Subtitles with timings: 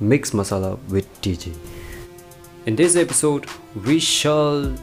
[0.00, 1.56] Mix Masala with TJ.
[2.66, 3.46] In this episode,
[3.84, 4.74] we shall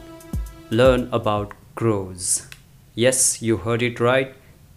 [0.70, 2.46] learn about crows.
[2.94, 4.34] Yes, you heard it right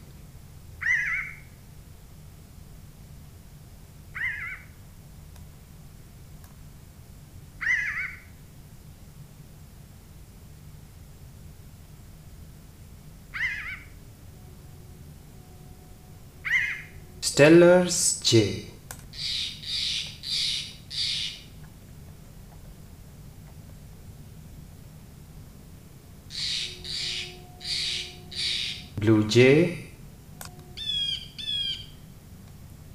[17.34, 18.68] Steller's Jay.
[29.00, 29.90] Blue Jay.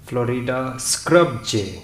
[0.04, 1.82] Florida Scrub Jay.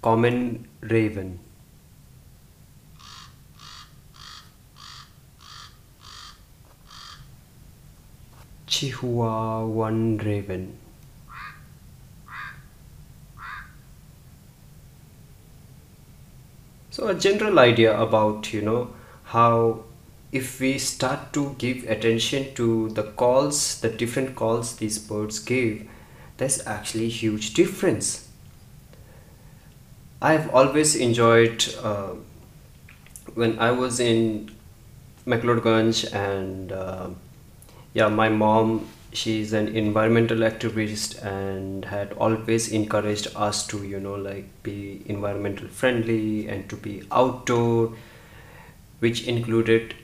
[0.00, 1.40] Common Raven.
[8.82, 10.76] Chihuahuan Raven.
[16.90, 18.90] So a general idea about you know
[19.26, 19.84] how
[20.32, 25.88] if we start to give attention to the calls, the different calls these birds give,
[26.38, 28.28] there's actually huge difference.
[30.20, 32.14] I've always enjoyed uh,
[33.34, 34.50] when I was in
[35.26, 37.10] McLeodganj and uh,
[37.94, 44.14] yeah my mom she's an environmental activist and had always encouraged us to you know
[44.14, 47.92] like be environmental friendly and to be outdoor
[49.00, 49.94] which included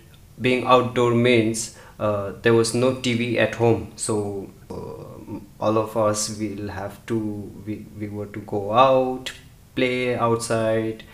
[0.40, 3.92] being outdoor means uh, there was no tv at home.
[3.96, 7.18] So uh, all of us will have to
[7.66, 9.32] we, we were to go out
[9.74, 11.04] play outside.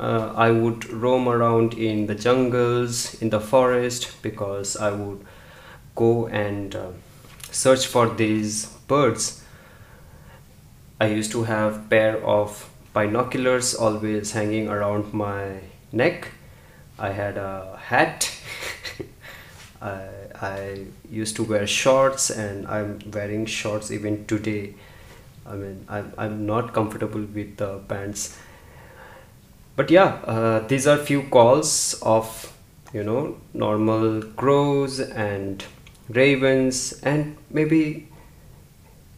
[0.00, 5.24] Uh, i would roam around in the jungles in the forest because i would
[5.98, 6.88] go and uh,
[7.50, 9.42] search for these birds.
[11.00, 15.60] I used to have pair of binoculars always hanging around my
[15.92, 16.28] neck.
[16.98, 18.30] I had a hat.
[19.82, 24.74] I, I used to wear shorts and i'm wearing shorts even today.
[25.46, 28.36] I mean i'm, I'm not comfortable with the pants.
[29.76, 32.52] But yeah uh, these are few calls of
[32.92, 35.64] you know normal crows and
[36.08, 38.08] ravens and maybe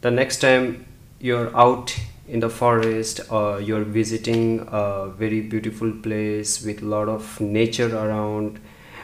[0.01, 0.85] the next time
[1.19, 1.95] you're out
[2.27, 7.95] in the forest or you're visiting a very beautiful place with a lot of nature
[7.95, 8.59] around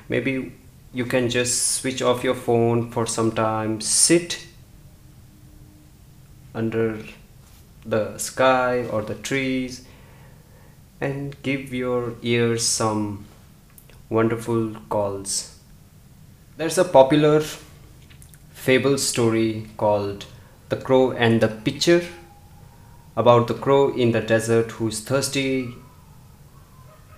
[0.09, 0.53] maybe
[0.93, 4.47] you can just switch off your phone for some time sit
[6.55, 6.97] under
[7.85, 9.85] the sky or the trees
[10.99, 13.25] and give your ears some
[14.09, 15.57] wonderful calls.
[16.57, 17.41] There's a popular
[18.65, 20.25] fable story called
[20.69, 22.01] The Crow and the Pitcher
[23.17, 25.73] about the crow in the desert who's thirsty.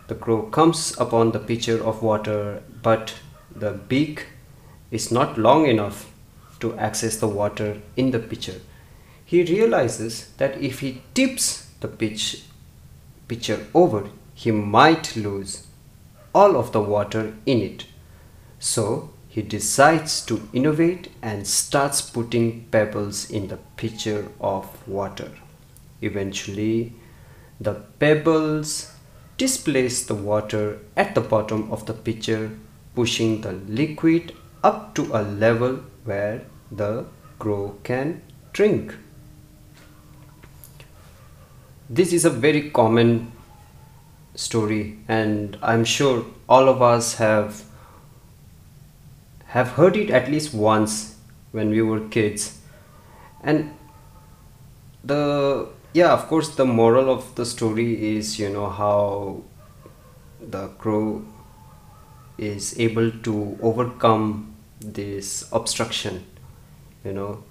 [0.08, 3.16] The crow comes upon the pitcher of water, but
[3.54, 4.28] the beak
[4.92, 6.10] is not long enough
[6.62, 8.62] to access the water in the pitcher.
[9.26, 12.44] He realizes that if he tips the pitch,
[13.28, 15.68] pitcher over, he might lose
[16.34, 17.86] all of the water in it.
[18.58, 25.32] So he decides to innovate and starts putting pebbles in the pitcher of water.
[26.02, 26.92] Eventually,
[27.58, 28.92] the pebbles
[29.38, 32.52] displace the water at the bottom of the pitcher,
[32.96, 37.06] pushing the liquid up to a level where the
[37.38, 38.22] crow can
[38.52, 38.94] drink.
[41.90, 43.32] This is a very common
[44.36, 47.69] story, and I'm sure all of us have
[49.50, 51.16] have heard it at least once
[51.52, 52.60] when we were kids.
[53.44, 53.74] And
[55.04, 59.42] the yeah, of course, the moral of the story is you know how
[60.40, 61.26] the crow
[62.38, 66.26] is able to overcome this obstruction,
[67.04, 67.44] you know,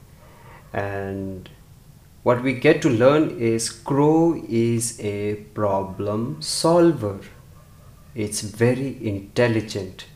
[0.72, 1.48] and
[2.22, 7.18] what we get to learn is crow is a problem solver.
[8.14, 10.06] It's very intelligent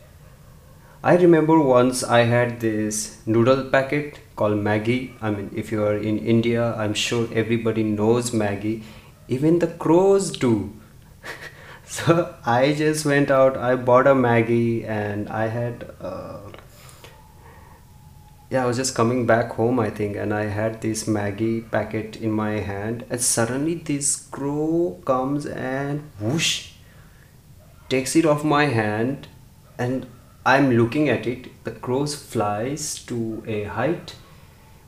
[1.11, 5.13] i remember once i had this noodle packet called Maggi.
[5.21, 8.83] i mean if you are in india i'm sure everybody knows Maggi.
[9.29, 10.73] even the crows do
[11.85, 16.39] so i just went out i bought a Maggi, and i had uh,
[18.53, 22.17] yeah, I was just coming back home, I think, and I had this Maggi packet
[22.17, 26.73] in my hand, and suddenly this crow comes and whoosh
[27.89, 29.29] takes it off my hand,
[29.79, 30.07] and
[30.45, 31.65] I'm looking at it.
[31.65, 34.17] The crow flies to a height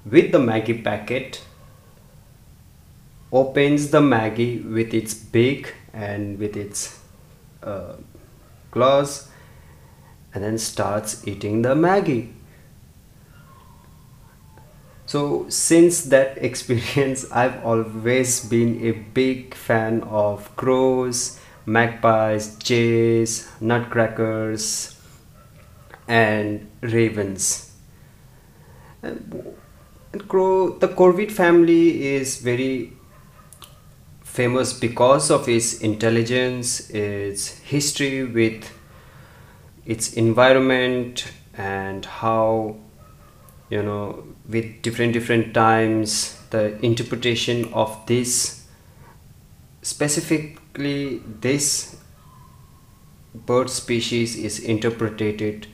[0.05, 1.43] with the Maggi packet,
[3.33, 6.99] opens the Maggi with its beak and with its
[7.62, 7.95] uh,
[8.71, 9.29] claws,
[10.35, 12.33] and then starts eating the Maggi.
[15.07, 24.94] so since that experience i've always been a big fan of crows magpies jays nutcrackers
[26.09, 27.73] and ravens.
[29.03, 29.56] And,
[30.29, 32.93] crow the corvid family is very
[34.23, 38.71] famous because of its intelligence its history with
[39.87, 42.77] its environment and how
[43.71, 48.67] you know with different different times the interpretation of this
[49.83, 51.97] specifically this
[53.35, 55.67] bird species is interpreted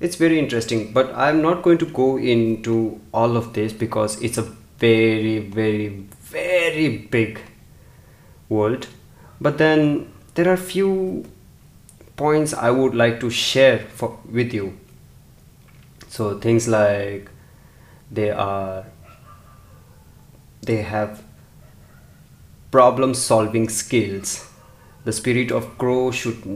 [0.00, 4.38] it's very interesting but i'm not going to go into all of this because it's
[4.38, 4.42] a
[4.78, 5.88] very very
[6.34, 7.40] very big
[8.48, 8.86] world.
[9.40, 11.24] But then there are few
[12.16, 14.78] points i would like to share for, with you.
[16.08, 17.30] So things like
[18.10, 18.84] they are
[20.62, 21.22] they have
[22.70, 24.48] problem solving skills.
[25.04, 26.46] The spirit of crow should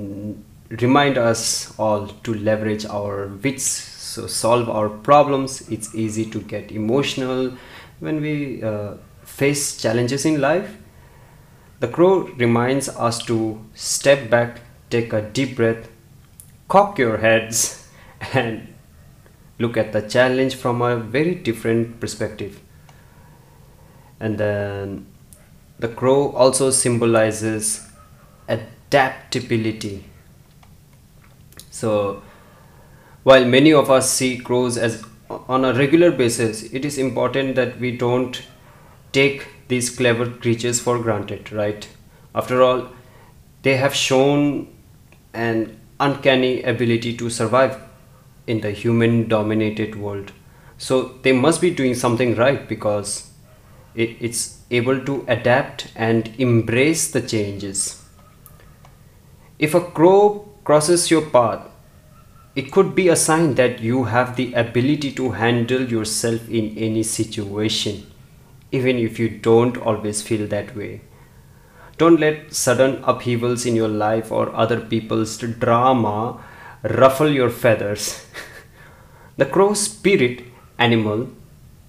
[0.70, 5.69] remind us all to leverage our wits so solve our problems.
[5.69, 7.53] It's easy to get emotional
[8.00, 10.76] when we uh, face challenges in life.
[11.81, 14.61] The crow reminds us to step back
[14.91, 15.88] take a deep breath
[16.69, 17.88] cock your heads
[18.35, 18.75] and
[19.59, 22.61] look at the challenge from a very different perspective.
[24.20, 25.06] And then
[25.79, 27.87] the crow also symbolizes
[28.48, 30.05] adaptability
[31.79, 32.23] so
[33.23, 35.03] while many of us see crows as
[35.56, 38.43] on a regular basis it is important that we don't
[39.13, 41.89] take these clever creatures for granted right?
[42.35, 42.89] After all
[43.63, 44.69] they have shown
[45.35, 47.81] an uncanny ability to survive
[48.47, 50.32] in the human dominated world.
[50.79, 53.31] So they must be doing something right because
[53.94, 58.03] it, it's able to adapt and embrace the changes.
[59.58, 61.67] If a crow crosses your path
[62.63, 67.05] it could be a sign that you have the ability to handle yourself in any
[67.17, 68.01] situation
[68.81, 70.93] even if you don't always feel that way
[71.98, 76.41] don't let sudden upheavals in your life or other people's drama
[76.82, 78.25] ruffle your feathers.
[79.37, 80.44] the crow spirit
[80.79, 81.29] animal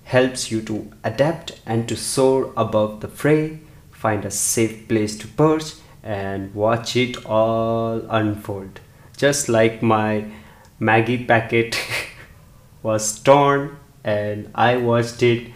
[0.05, 3.59] helps you to adapt and to soar above the fray,
[3.91, 8.79] find a safe place to perch, and watch it all unfold.
[9.18, 10.25] Just like my
[10.79, 11.77] Maggi packet
[12.84, 15.51] was torn and I watched it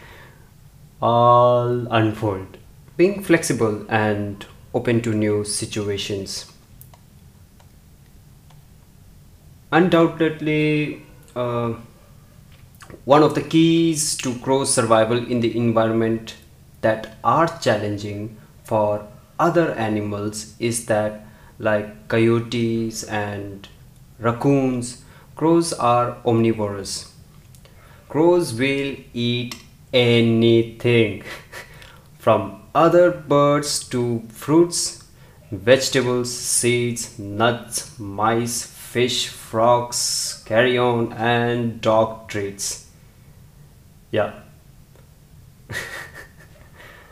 [1.01, 2.57] all unfold.
[2.97, 6.53] Being flexible and open to new situations.
[9.73, 11.01] undoubtedly
[11.35, 11.73] uh,
[13.05, 16.35] one of the keys to crow survival in the environment
[16.81, 19.07] that are challenging for
[19.39, 21.25] other animals is that
[21.59, 23.67] like coyotes and
[24.19, 25.03] raccoons,
[25.35, 27.11] crows are omnivorous.
[28.09, 29.55] Crows will eat
[29.91, 31.23] anything
[32.17, 35.03] from other birds to fruits,
[35.51, 42.87] vegetables, seeds, nuts, mice, fish, frogs, carrion, and dog treats.
[44.11, 44.33] Yeah.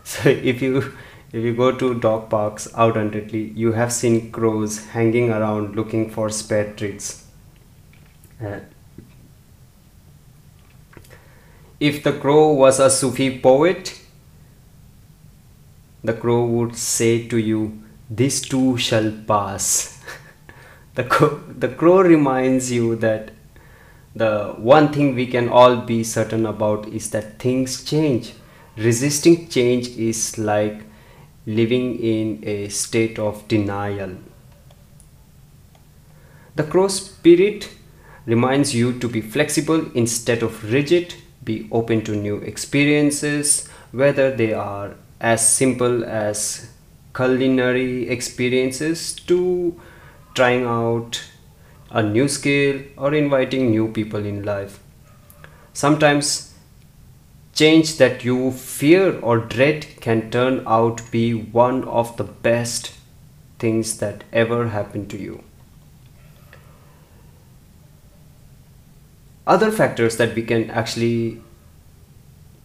[0.04, 0.94] so if you
[1.34, 5.76] if you go to dog parks out on Italy, you have seen crows hanging around
[5.76, 7.26] looking for spare treats.
[8.44, 8.60] Uh,
[11.80, 13.98] if the crow was a Sufi poet,
[16.04, 20.04] the crow would say to you, This too shall pass.
[20.96, 23.32] the, crow, the crow reminds you that
[24.14, 28.34] the one thing we can all be certain about is that things change.
[28.76, 30.84] Resisting change is like
[31.46, 34.16] living in a state of denial.
[36.56, 37.70] The crow spirit
[38.26, 44.54] reminds you to be flexible instead of rigid, be open to new experiences, whether they
[44.54, 46.70] are as simple as
[47.16, 49.80] culinary experiences to
[50.34, 51.22] trying out
[51.90, 54.80] a new skill or inviting new people in life.
[55.74, 56.51] Sometimes
[57.62, 62.96] change that you fear or dread can turn out be one of the best
[63.60, 65.44] things that ever happened to you.
[69.46, 71.40] Other factors that we can actually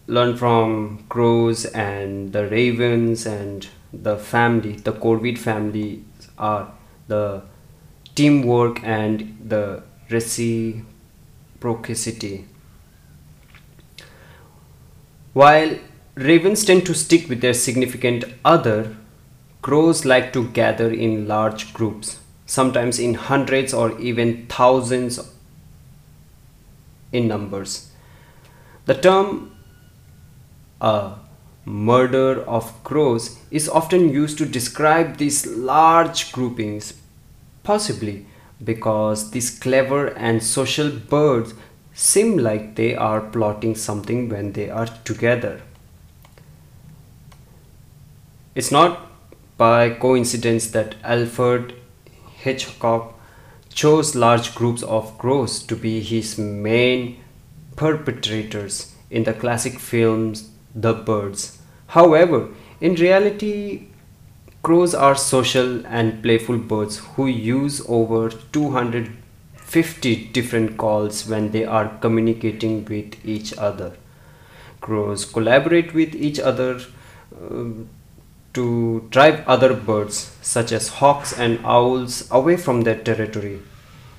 [0.07, 6.03] learn from crows and the ravens and the family the corvid family
[6.39, 6.71] are
[7.07, 7.43] the
[8.15, 12.45] teamwork and the reciprocity
[15.39, 15.73] while
[16.15, 18.77] ravens tend to stick with their significant other
[19.61, 25.19] crows like to gather in large groups sometimes in hundreds or even thousands
[27.11, 27.91] in numbers.
[28.85, 29.51] The term
[30.79, 31.15] a
[31.65, 36.93] murder of crows is often used to describe these large groupings,
[37.63, 38.25] possibly
[38.63, 41.53] because these clever and social birds
[41.97, 45.59] seem like they are plotting something when they are together.
[48.53, 49.07] It's not
[49.57, 51.73] by coincidence that Alfred
[52.35, 53.15] Hitchcock
[53.73, 57.17] chose large groups of crows to be his main
[57.75, 61.57] perpetrators in the classic films the birds.
[61.87, 62.49] However,
[62.79, 63.87] in reality,
[64.61, 68.29] crows are social and playful birds who use over
[69.69, 73.91] 250 different calls when they are communicating with each other.
[74.79, 76.79] Crows collaborate with each other
[77.35, 77.65] uh,
[78.53, 83.59] to drive other birds, such as hawks and owls, away from their territory.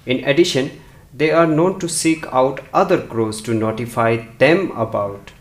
[0.05, 0.71] In addition,
[1.15, 5.33] they are known to seek out other crows to notify them about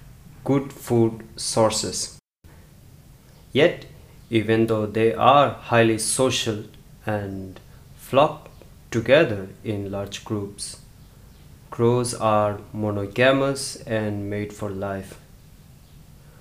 [0.45, 2.17] good food sources.
[3.51, 3.85] Yet,
[4.29, 6.63] even though they are highly social
[7.05, 7.59] and
[7.97, 8.46] flock
[8.97, 10.77] together in large groups,
[11.69, 15.19] crows are monogamous and made for life.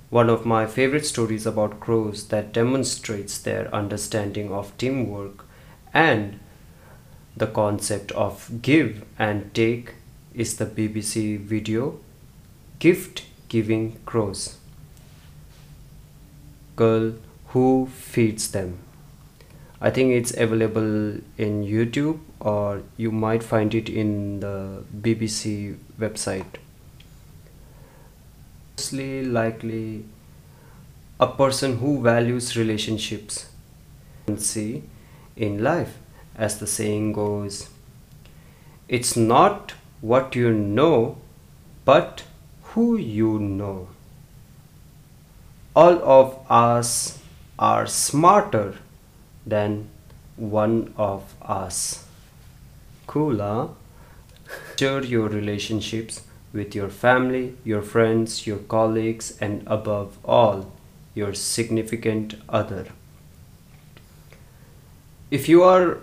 [0.09, 5.45] One of my favorite stories about crows that demonstrates their understanding of teamwork
[5.93, 6.41] and
[7.37, 9.93] the concept of give and take
[10.33, 12.01] is the BBC video
[12.79, 14.57] Gift giving crows.
[16.75, 17.13] Girl
[17.49, 18.86] who feeds them.
[19.87, 26.57] I think it's available in YouTube or you might find it in the BBC website.
[28.77, 30.05] Mostly likely
[31.21, 33.47] a person who values relationships
[34.27, 34.83] and see
[35.37, 35.99] in life
[36.35, 37.69] as the saying goes
[38.89, 41.19] it's not what you know
[41.85, 42.25] but
[42.73, 43.87] who you know.
[45.77, 47.21] All of us
[47.57, 48.75] are smarter
[49.47, 49.89] than
[50.37, 52.05] one of us.
[53.09, 53.69] Huh?
[54.79, 56.23] Share your relationships
[56.53, 60.73] with your family, your friends, your colleagues, and above all,
[61.15, 62.87] your significant other.
[65.31, 65.99] If you are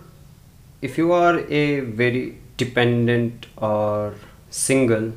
[0.81, 4.15] if you are a very dependent or
[4.49, 5.13] single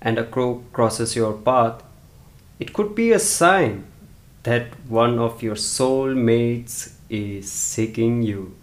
[0.00, 1.82] and a crow crosses your path,
[2.58, 3.84] it could be a sign
[4.44, 8.56] that one of your soulmates is seeking you.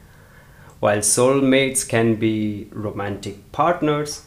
[0.80, 4.24] While soulmates can be romantic partners,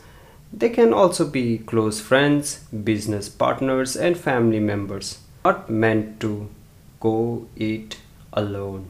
[0.52, 6.50] they can also be close friends, business partners, and family members, not meant to
[7.00, 7.98] go it
[8.32, 8.86] alone.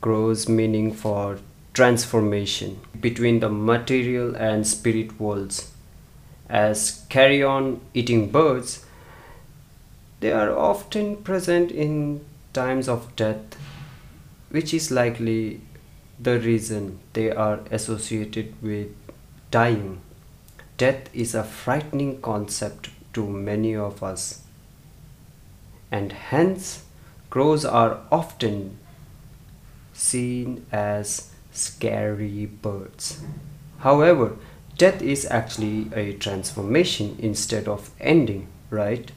[0.00, 1.38] Grows meaning for
[1.74, 5.70] transformation between the material and spirit worlds.
[6.48, 8.84] As carrion eating birds,
[10.20, 13.56] they are often present in times of death,
[14.50, 15.60] which is likely
[16.18, 18.88] the reason they are associated with
[19.50, 20.00] dying.
[20.76, 24.42] Death is a frightening concept to many of us,
[25.90, 26.84] and hence
[27.30, 28.78] crows are often
[29.92, 33.22] seen as scary birds.
[33.78, 34.36] However,
[34.78, 39.10] death is actually a transformation instead of ending, right?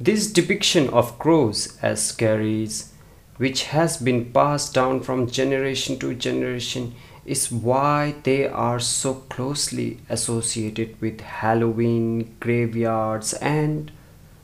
[0.00, 2.90] This depiction of crows as scaries,
[3.36, 6.94] which has been passed down from generation to generation,
[7.26, 13.90] is why they are so closely associated with Halloween, graveyards, and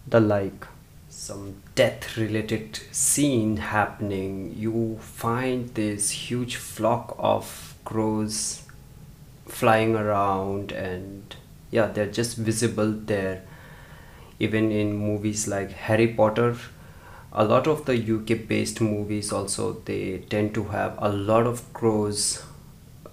[0.08, 0.66] the like.
[1.08, 8.62] Some death related scene happening, you find this huge flock of crows
[9.46, 11.36] flying around, and
[11.70, 13.44] yeah, they're just visible there.
[14.44, 16.56] Even in movies like Harry Potter,
[17.32, 21.72] a lot of the UK based movies also they tend to have a lot of
[21.72, 22.44] crows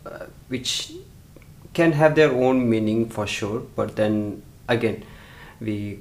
[0.05, 0.93] uh, which
[1.73, 5.03] can have their own meaning for sure but then again
[5.59, 5.99] we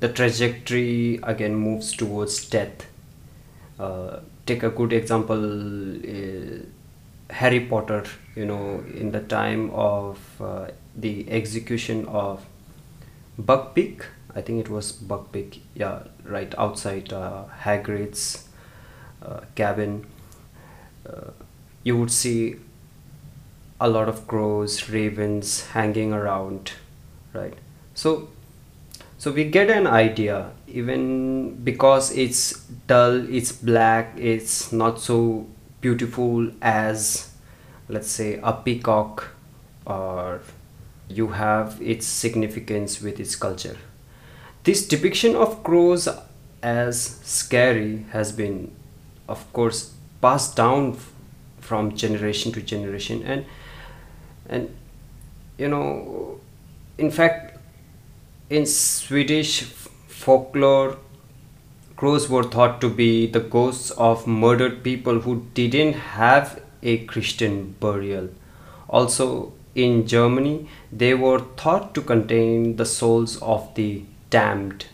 [0.00, 2.86] the trajectory again moves towards death.
[3.78, 5.42] Uh, take a good example
[5.96, 6.58] uh,
[7.30, 8.02] harry potter
[8.34, 12.44] you know in the time of uh, the execution of
[13.40, 18.48] buckbeak i think it was buckbeak yeah right outside uh, hagrid's
[19.22, 20.06] uh, cabin.
[21.08, 21.30] Uh,
[21.82, 22.56] you would see
[23.80, 26.72] a lot of crows ravens hanging around
[27.32, 27.54] right?
[27.94, 28.28] So
[29.18, 35.46] so we get an idea even because it's dull it's black it's not so
[35.80, 37.30] beautiful as
[37.88, 39.30] let's say a peacock
[39.86, 40.40] or
[41.08, 43.76] you have its significance with its culture
[44.64, 46.08] this depiction of crows
[46.62, 48.74] as scary has been
[49.28, 50.96] of course passed down
[51.60, 53.22] from generation to generation.
[53.22, 53.44] And
[54.48, 54.74] and
[55.58, 56.40] you know
[56.96, 57.58] in fact
[58.48, 59.62] in swedish
[60.22, 60.96] folklore
[61.96, 67.74] crows were thought to be the ghosts of murdered people who didn't have a christian
[67.80, 68.28] burial.
[68.88, 74.86] Also in germany they were thought to contain the souls of the damned.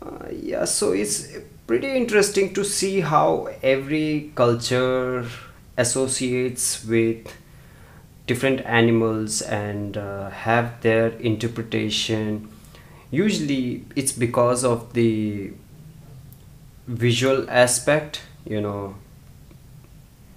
[0.00, 1.28] Uh, yeah so it's
[1.66, 5.26] pretty interesting to see how every culture
[5.76, 7.34] associates with
[8.26, 12.48] different animals and uh, have their interpretation.
[13.10, 15.52] Usually it's because of the
[16.86, 18.94] visual aspect you know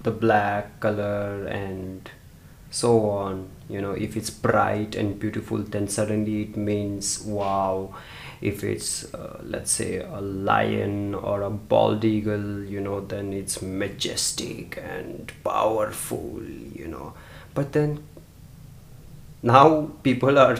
[0.03, 2.09] the black color and
[2.69, 7.95] so on you know if it's bright and beautiful then suddenly it means wow.
[8.41, 13.61] If it's uh, let's say a lion or a bald eagle you know then it's
[13.61, 16.41] majestic and powerful
[16.73, 17.13] you know.
[17.53, 18.03] But then
[19.43, 20.57] now people are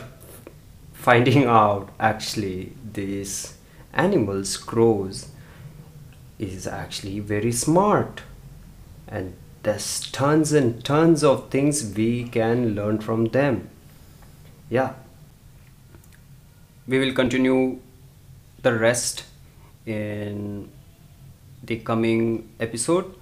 [0.94, 3.56] finding out actually these
[3.94, 5.30] animals crows
[6.40, 8.22] is actually very smart.
[9.08, 13.70] And there's tons and tons of things we can learn from them.
[14.70, 14.94] Yeah.
[16.88, 17.80] We will continue
[18.62, 19.26] the rest
[19.86, 20.70] in
[21.64, 23.16] the coming episode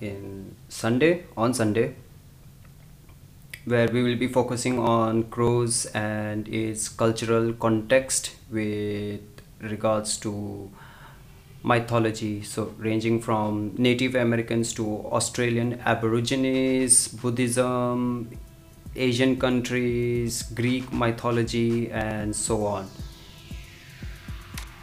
[0.00, 1.94] in sunday on sunday
[3.64, 9.20] where we will be focusing on crows and its cultural context with
[9.60, 10.70] regards to
[11.62, 18.30] mythology so ranging from native americans to australian aborigines buddhism
[18.94, 22.88] asian countries greek mythology and so on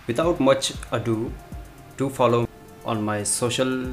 [0.08, 1.32] without much ado
[1.98, 2.48] do follow
[2.86, 3.90] on my social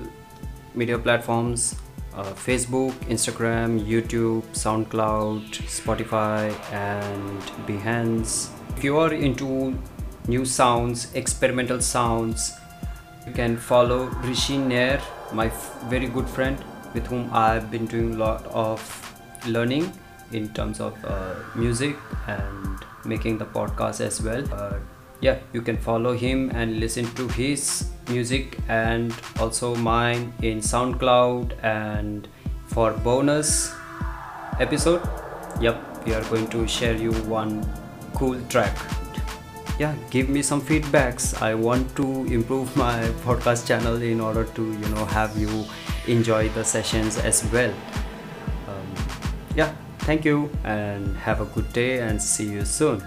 [0.75, 1.77] media platforms
[2.15, 8.51] uh, Facebook, Instagram, YouTube, SoundCloud, Spotify, and Behance.
[8.77, 9.79] If you are into
[10.27, 12.53] new sounds, experimental sounds,
[13.27, 15.01] you can follow Rishi Nair,
[15.33, 15.49] my
[15.89, 16.57] very good friend
[16.95, 18.81] with whom I've been doing a lot of
[19.47, 19.93] learning
[20.33, 24.45] in terms of uh, music and making the podcast as well.
[24.53, 24.79] Uh,
[25.21, 31.53] yeah you can follow him and listen to his music and also mine in soundcloud
[31.63, 32.29] and
[32.67, 33.75] for bonus
[34.59, 35.03] episode
[35.61, 37.53] yep we are going to share you one
[38.15, 38.75] cool track
[39.81, 41.33] yeah give me some feedbacks.
[41.41, 45.65] I want to improve my podcast channel in order to you know have you
[46.07, 47.73] enjoy the sessions as well.
[48.69, 48.89] Um,
[49.57, 53.01] yeah thank you and have a good day and see you soon